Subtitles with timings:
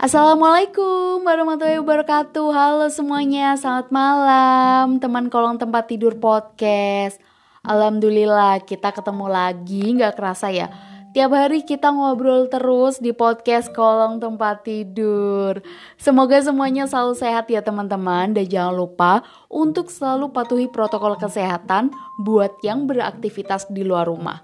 [0.00, 2.48] Assalamualaikum warahmatullahi wabarakatuh.
[2.56, 7.20] Halo semuanya, selamat malam Teman kolong tempat tidur podcast.
[7.60, 10.72] Alhamdulillah kita ketemu lagi Gak kerasa ya.
[11.12, 15.60] Tiap hari kita ngobrol terus di podcast kolong tempat tidur.
[16.00, 18.32] Semoga semuanya selalu sehat ya teman-teman.
[18.32, 19.20] Dan jangan lupa
[19.52, 24.40] untuk selalu patuhi protokol kesehatan Buat yang beraktivitas di luar rumah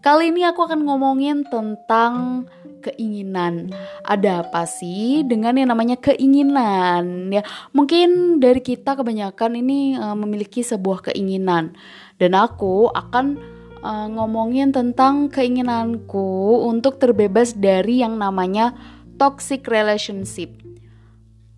[0.00, 2.48] Kali ini aku akan ngomongin tentang
[2.80, 3.68] keinginan.
[4.00, 7.28] Ada apa sih dengan yang namanya keinginan?
[7.28, 7.44] Ya,
[7.76, 11.76] mungkin dari kita kebanyakan ini uh, memiliki sebuah keinginan
[12.16, 13.36] dan aku akan
[13.84, 18.72] uh, ngomongin tentang keinginanku untuk terbebas dari yang namanya
[19.20, 20.48] toxic relationship.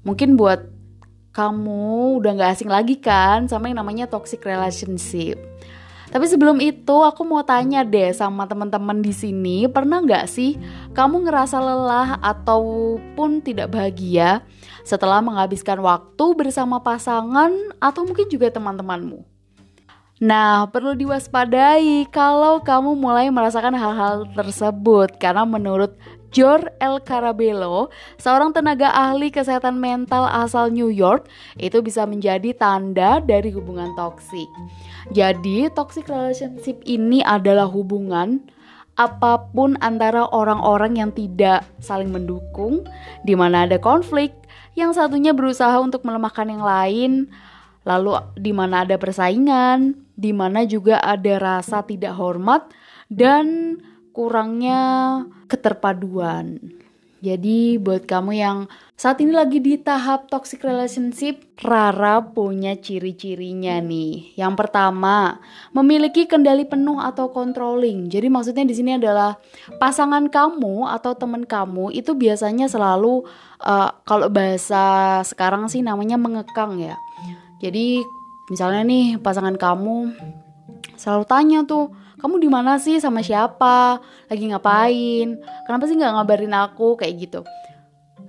[0.03, 0.67] Mungkin buat
[1.31, 5.52] kamu udah gak asing lagi kan sama yang namanya toxic relationship.
[6.13, 10.61] Tapi sebelum itu aku mau tanya deh sama teman-teman di sini, pernah nggak sih
[10.93, 14.45] kamu ngerasa lelah ataupun tidak bahagia
[14.85, 17.49] setelah menghabiskan waktu bersama pasangan
[17.81, 19.25] atau mungkin juga teman-temanmu?
[20.23, 25.97] Nah, perlu diwaspadai kalau kamu mulai merasakan hal-hal tersebut karena menurut
[26.33, 31.29] Jor El Carabello, seorang tenaga ahli kesehatan mental asal New York,
[31.61, 34.49] itu bisa menjadi tanda dari hubungan toksik.
[35.13, 38.41] Jadi, toxic relationship ini adalah hubungan
[38.97, 42.85] apa pun antara orang-orang yang tidak saling mendukung,
[43.25, 44.33] di mana ada konflik,
[44.73, 47.13] yang satunya berusaha untuk melemahkan yang lain,
[47.85, 52.69] lalu di mana ada persaingan, di mana juga ada rasa tidak hormat
[53.09, 53.77] dan
[54.13, 54.81] kurangnya
[55.49, 56.61] keterpaduan.
[57.23, 58.67] Jadi buat kamu yang
[58.99, 64.35] saat ini lagi di tahap toxic relationship, Rara punya ciri-cirinya nih.
[64.35, 65.39] Yang pertama,
[65.71, 68.11] memiliki kendali penuh atau controlling.
[68.11, 69.39] Jadi maksudnya di sini adalah
[69.79, 73.23] pasangan kamu atau teman kamu itu biasanya selalu
[73.63, 76.99] uh, kalau bahasa sekarang sih namanya mengekang ya.
[77.63, 78.03] Jadi
[78.51, 80.11] misalnya nih pasangan kamu
[80.99, 83.03] selalu tanya tuh kamu di mana sih?
[83.03, 83.99] Sama siapa?
[84.31, 85.43] Lagi ngapain?
[85.67, 86.95] Kenapa sih nggak ngabarin aku?
[86.95, 87.41] Kayak gitu.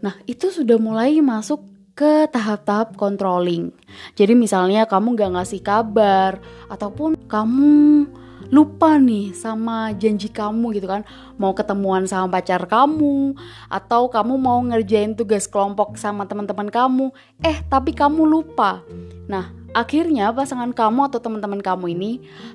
[0.02, 1.62] Nah itu sudah mulai masuk
[1.94, 3.70] ke tahap-tahap controlling.
[4.18, 6.42] Jadi misalnya kamu nggak ngasih kabar
[6.74, 8.10] ataupun kamu
[8.50, 11.06] lupa nih sama janji kamu gitu kan.
[11.38, 13.38] Mau ketemuan sama pacar kamu
[13.70, 17.14] atau kamu mau ngerjain tugas kelompok sama teman-teman kamu.
[17.46, 18.82] Eh tapi kamu lupa.
[19.30, 22.12] Nah Akhirnya pasangan kamu atau teman-teman kamu ini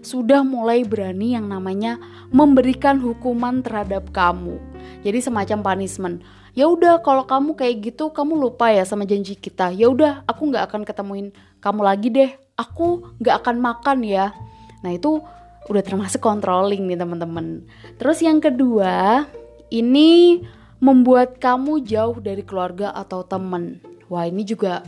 [0.07, 1.99] sudah mulai berani yang namanya
[2.31, 4.63] memberikan hukuman terhadap kamu.
[5.03, 6.23] Jadi semacam punishment.
[6.55, 9.75] Ya udah kalau kamu kayak gitu kamu lupa ya sama janji kita.
[9.75, 12.31] Ya udah aku nggak akan ketemuin kamu lagi deh.
[12.55, 14.31] Aku nggak akan makan ya.
[14.87, 15.19] Nah itu
[15.67, 17.67] udah termasuk controlling nih teman-teman.
[17.99, 19.27] Terus yang kedua
[19.75, 20.39] ini
[20.79, 23.83] membuat kamu jauh dari keluarga atau teman.
[24.07, 24.87] Wah ini juga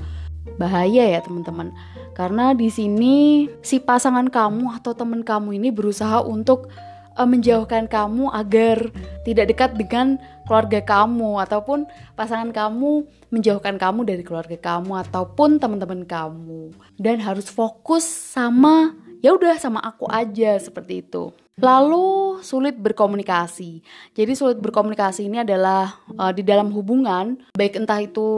[0.56, 1.74] bahaya ya teman-teman
[2.14, 6.68] karena di sini si pasangan kamu atau teman kamu ini berusaha untuk
[7.16, 8.88] uh, menjauhkan kamu agar
[9.22, 10.16] tidak dekat dengan
[10.48, 11.86] keluarga kamu ataupun
[12.18, 19.36] pasangan kamu menjauhkan kamu dari keluarga kamu ataupun teman-teman kamu dan harus fokus sama ya
[19.36, 21.30] udah sama aku aja seperti itu.
[21.60, 23.84] Lalu sulit berkomunikasi.
[24.16, 28.28] Jadi sulit berkomunikasi ini adalah uh, di dalam hubungan baik entah itu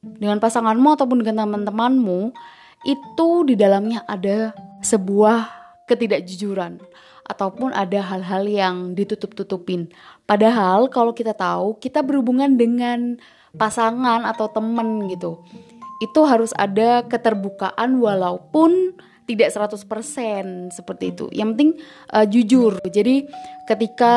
[0.00, 2.32] dengan pasanganmu ataupun dengan teman-temanmu
[2.86, 5.50] itu di dalamnya ada sebuah
[5.90, 6.78] ketidakjujuran
[7.26, 9.90] ataupun ada hal-hal yang ditutup-tutupin.
[10.24, 13.18] Padahal kalau kita tahu kita berhubungan dengan
[13.58, 15.42] pasangan atau temen gitu.
[15.98, 18.94] Itu harus ada keterbukaan walaupun
[19.26, 21.26] tidak 100% seperti itu.
[21.34, 21.72] Yang penting
[22.14, 22.78] uh, jujur.
[22.86, 23.26] Jadi
[23.66, 24.14] ketika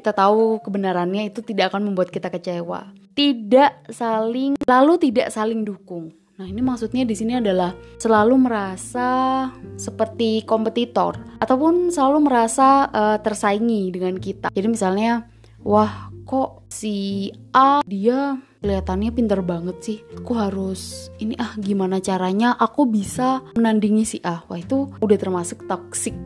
[0.00, 2.90] kita tahu kebenarannya itu tidak akan membuat kita kecewa.
[3.14, 6.23] Tidak saling lalu tidak saling dukung.
[6.34, 9.46] Nah, ini maksudnya di sini adalah selalu merasa
[9.78, 14.50] seperti kompetitor ataupun selalu merasa uh, tersaingi dengan kita.
[14.50, 15.30] Jadi misalnya,
[15.62, 19.98] wah, kok si A dia kelihatannya pinter banget sih.
[20.18, 24.42] Aku harus ini ah gimana caranya aku bisa menandingi si A.
[24.50, 26.18] Wah, itu udah termasuk toxic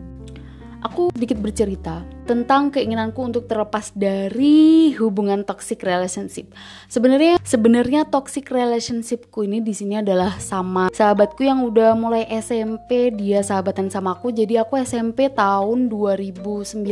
[0.82, 6.52] aku sedikit bercerita tentang keinginanku untuk terlepas dari hubungan toxic relationship.
[6.86, 13.42] Sebenarnya sebenarnya toxic relationshipku ini di sini adalah sama sahabatku yang udah mulai SMP dia
[13.42, 14.30] sahabatan sama aku.
[14.30, 16.84] Jadi aku SMP tahun 2009.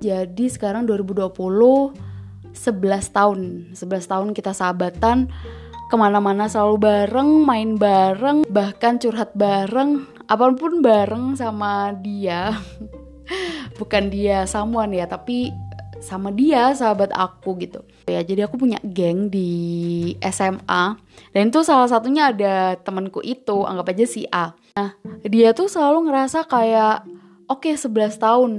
[0.00, 1.34] Jadi sekarang 2020
[2.56, 3.40] 11 tahun.
[3.76, 5.28] 11 tahun kita sahabatan
[5.86, 12.50] ke mana-mana selalu bareng, main bareng, bahkan curhat bareng, apa pun bareng sama dia.
[13.80, 15.52] bukan dia someone ya tapi
[16.00, 17.80] sama dia sahabat aku gitu.
[18.06, 20.96] Ya jadi aku punya geng di SMA
[21.32, 24.54] dan itu salah satunya ada temanku itu anggap aja si A.
[24.76, 24.94] Nah
[25.26, 27.02] dia tuh selalu ngerasa kayak
[27.50, 28.52] oke okay, 11 tahun.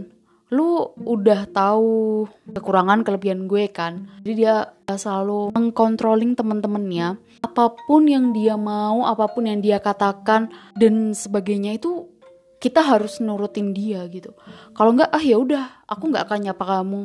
[0.47, 2.23] Lu udah tahu
[2.55, 4.07] kekurangan kelebihan gue kan?
[4.23, 10.47] Jadi dia selalu mengcontrolling temen-temennya apa pun yang dia mau apa pun yang dia katakan
[10.79, 12.07] dan sebagainya itu
[12.57, 14.33] kita harus nurutin dia gitu
[14.73, 17.01] kalau nggak ah ya udah aku nggak akan nyapa kamu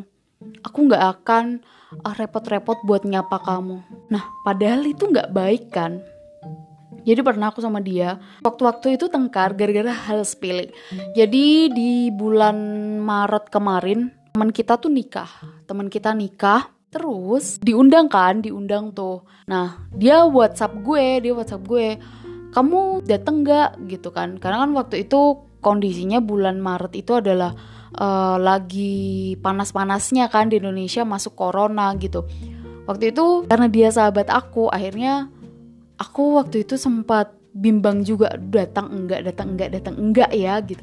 [0.65, 1.45] aku nggak akan
[2.03, 6.01] ah, repot-repot buat nyapa kamu nah padahal itu nggak baik kan
[7.03, 10.71] jadi pernah aku sama dia waktu-waktu itu tengkar gara-gara hal sepele.
[11.19, 12.55] Jadi di bulan
[13.03, 15.29] Maret kemarin teman kita tuh nikah.
[15.67, 19.27] Teman kita nikah terus diundang kan, diundang tuh.
[19.51, 21.89] Nah, dia WhatsApp gue, dia WhatsApp gue.
[22.53, 23.89] Kamu dateng nggak?
[23.89, 24.37] Gitu kan?
[24.37, 27.57] Karena kan waktu itu kondisinya bulan Maret itu adalah
[27.97, 32.27] uh, lagi panas-panasnya kan di Indonesia masuk corona gitu.
[32.85, 35.31] Waktu itu karena dia sahabat aku, akhirnya
[35.97, 40.83] aku waktu itu sempat bimbang juga datang enggak datang enggak datang enggak ya gitu.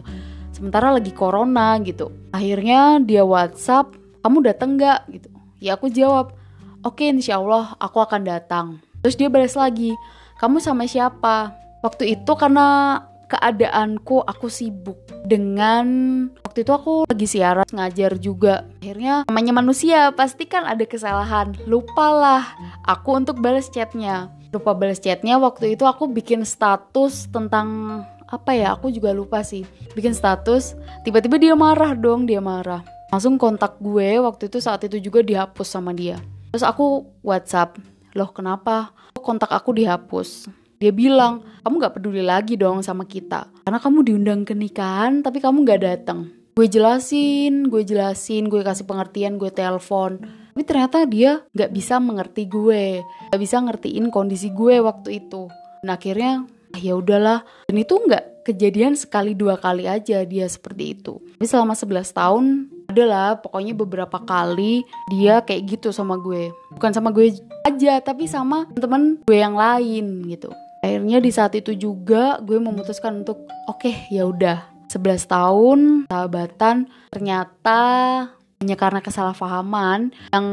[0.56, 2.14] Sementara lagi corona gitu.
[2.32, 3.94] Akhirnya dia WhatsApp
[4.24, 5.28] kamu datang enggak gitu.
[5.60, 6.32] Ya aku jawab
[6.88, 8.80] oke okay, insya Allah aku akan datang.
[9.04, 9.92] Terus dia balas lagi
[10.40, 11.52] kamu sama siapa?
[11.84, 14.96] Waktu itu karena keadaanku aku sibuk
[15.28, 15.86] dengan
[16.42, 18.64] waktu itu aku lagi siaran ngajar juga.
[18.80, 21.60] Akhirnya namanya manusia pasti kan ada kesalahan.
[21.68, 22.56] Lupalah
[22.88, 24.32] aku untuk balas chatnya.
[24.56, 28.02] Lupa balas chatnya waktu itu aku bikin status tentang
[28.32, 29.68] apa ya aku juga lupa sih.
[29.92, 32.82] Bikin status tiba-tiba dia marah dong dia marah.
[33.12, 36.16] Langsung kontak gue waktu itu saat itu juga dihapus sama dia.
[36.56, 37.76] Terus aku WhatsApp
[38.18, 38.96] loh kenapa
[39.30, 40.50] kontak aku dihapus
[40.80, 43.52] dia bilang, kamu gak peduli lagi dong sama kita.
[43.68, 46.32] Karena kamu diundang ke nikahan, tapi kamu gak datang.
[46.56, 50.24] Gue jelasin, gue jelasin, gue kasih pengertian, gue telepon.
[50.24, 53.04] Tapi ternyata dia gak bisa mengerti gue.
[53.28, 55.52] Gak bisa ngertiin kondisi gue waktu itu.
[55.84, 57.44] Dan akhirnya, ah, ya udahlah.
[57.68, 61.20] Dan itu gak kejadian sekali dua kali aja dia seperti itu.
[61.36, 62.46] Tapi selama 11 tahun
[62.90, 64.82] adalah pokoknya beberapa kali
[65.14, 66.50] dia kayak gitu sama gue.
[66.74, 70.50] Bukan sama gue aja tapi sama teman gue yang lain gitu.
[70.82, 76.90] Akhirnya di saat itu juga gue memutuskan untuk oke okay, ya udah 11 tahun sahabatan
[77.14, 77.82] ternyata
[78.60, 80.48] hanya karena kesalahpahaman yang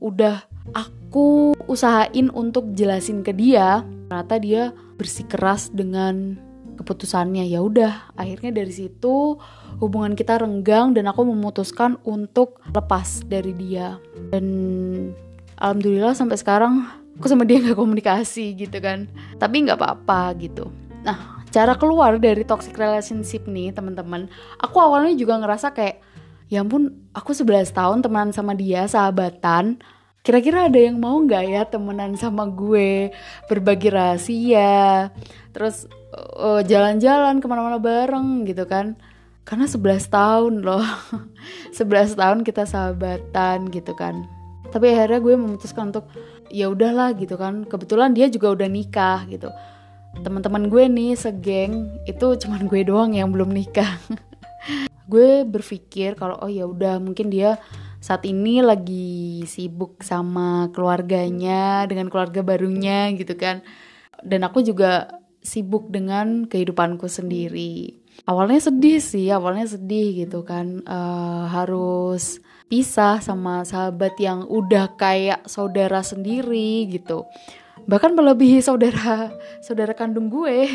[0.00, 0.42] udah
[0.72, 4.62] aku usahain untuk jelasin ke dia ternyata dia
[4.96, 6.40] bersikeras dengan
[6.74, 7.46] keputusannya.
[7.46, 9.38] Ya udah akhirnya dari situ
[9.78, 13.98] hubungan kita renggang dan aku memutuskan untuk lepas dari dia.
[14.30, 14.46] Dan
[15.58, 16.86] alhamdulillah sampai sekarang
[17.18, 19.10] aku sama dia nggak komunikasi gitu kan.
[19.38, 20.70] Tapi nggak apa-apa gitu.
[21.02, 24.26] Nah cara keluar dari toxic relationship nih teman-teman
[24.58, 26.02] aku awalnya juga ngerasa kayak
[26.50, 29.78] ya ampun aku 11 tahun temenan sama dia sahabatan.
[30.24, 33.12] Kira-kira ada yang mau nggak ya temenan sama gue?
[33.44, 35.12] Berbagi rahasia.
[35.52, 35.84] Terus
[36.16, 38.96] uh, jalan-jalan ke mana-mana bareng gitu kan
[39.44, 40.84] karena 11 tahun loh.
[41.76, 44.24] 11 tahun kita sahabatan gitu kan.
[44.72, 46.08] Tapi akhirnya gue memutuskan untuk
[46.48, 47.68] ya udahlah gitu kan.
[47.68, 49.52] Kebetulan dia juga udah nikah gitu.
[50.24, 54.00] Teman-teman gue nih segeng itu cuman gue doang yang belum nikah.
[55.04, 57.60] Gue berpikir kalau oh ya udah mungkin dia
[58.00, 63.60] saat ini lagi sibuk sama keluarganya dengan keluarga barunya gitu kan.
[64.24, 70.86] Dan aku juga sibuk dengan kehidupanku sendiri awalnya sedih sih awalnya sedih gitu kan.
[70.86, 72.38] Uh, harus
[72.70, 77.26] pisah sama sahabat yang udah kayak saudara sendiri gitu.
[77.84, 79.34] Bahkan melebihi saudara
[79.66, 80.70] saudara kandung gue.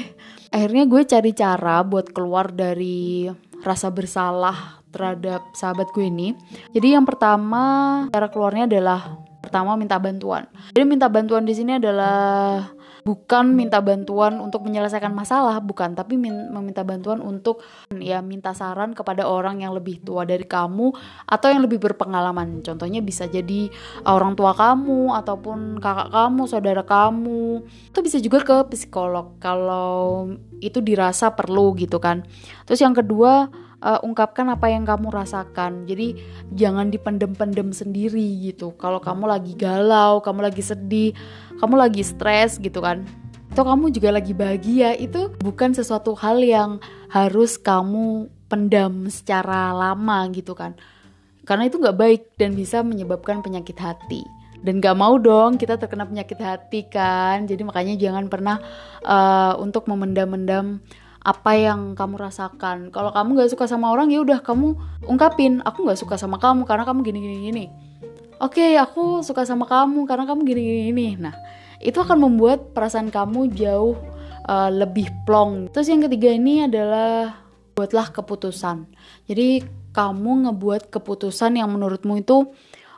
[0.49, 3.29] Akhirnya gue cari cara buat keluar dari
[3.61, 6.33] rasa bersalah terhadap sahabat gue ini.
[6.73, 10.45] Jadi yang pertama cara keluarnya adalah pertama minta bantuan.
[10.73, 12.69] Jadi minta bantuan di sini adalah
[13.03, 17.63] bukan minta bantuan untuk menyelesaikan masalah bukan tapi min meminta bantuan untuk
[17.95, 20.91] ya minta saran kepada orang yang lebih tua dari kamu
[21.27, 22.61] atau yang lebih berpengalaman.
[22.65, 23.69] Contohnya bisa jadi
[24.03, 27.63] orang tua kamu ataupun kakak kamu saudara kamu.
[27.91, 32.23] Itu bisa juga ke psikolog kalau itu dirasa perlu gitu kan.
[32.67, 33.47] Terus yang kedua
[33.83, 35.87] uh, ungkapkan apa yang kamu rasakan.
[35.87, 36.19] Jadi
[36.55, 38.75] jangan dipendem-pendem sendiri gitu.
[38.75, 41.11] Kalau kamu lagi galau, kamu lagi sedih,
[41.59, 43.03] kamu lagi stres gitu kan.
[43.49, 46.77] Atau kamu juga lagi bahagia, itu bukan sesuatu hal yang
[47.09, 50.77] harus kamu pendam secara lama gitu kan.
[51.49, 54.21] Karena itu nggak baik dan bisa menyebabkan penyakit hati
[54.59, 58.59] dan gak mau dong kita terkena penyakit hati kan jadi makanya jangan pernah
[59.07, 60.83] uh, untuk memendam-mendam
[61.29, 62.89] apa yang kamu rasakan.
[62.89, 64.73] Kalau kamu nggak suka sama orang ya udah kamu
[65.05, 67.37] ungkapin aku nggak suka sama kamu karena kamu gini gini.
[67.45, 67.65] Gini
[68.41, 70.81] oke okay, aku suka sama kamu karena kamu gini gini.
[70.89, 71.37] Gini nah
[71.79, 73.95] itu akan membuat perasaan kamu jauh
[74.49, 75.71] uh, lebih plong.
[75.71, 77.39] Terus yang ketiga ini adalah
[77.77, 78.89] buatlah keputusan.
[79.29, 79.63] Jadi
[79.95, 82.51] kamu ngebuat keputusan yang menurutmu itu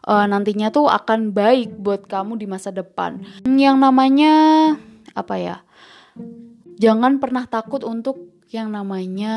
[0.10, 3.22] uh, nantinya tuh akan baik buat kamu di masa depan.
[3.46, 4.34] Yang namanya
[5.14, 5.58] apa ya
[6.78, 9.36] jangan pernah takut untuk yang namanya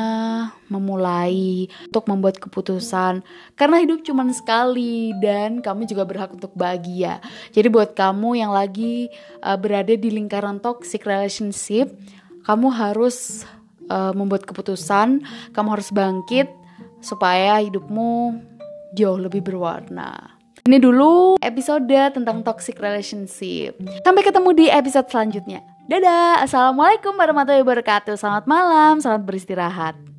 [0.67, 3.23] memulai untuk membuat keputusan.
[3.55, 7.23] Karena hidup cuma sekali dan kamu juga berhak untuk bahagia.
[7.55, 9.07] Jadi buat kamu yang lagi
[9.39, 11.95] uh, berada di lingkaran toxic relationship
[12.43, 13.47] kamu harus
[13.87, 15.23] uh, membuat keputusan.
[15.55, 16.51] Kamu harus bangkit
[16.99, 18.35] supaya hidupmu
[18.99, 20.35] jauh lebih berwarna.
[20.67, 23.79] Ini dulu episode tentang toxic relationship.
[24.03, 28.17] Sampai ketemu di episode selanjutnya Dadah, Assalamualaikum warahmatullahi wabarakatuh.
[28.17, 30.14] Selamat malam, selamat beristirahat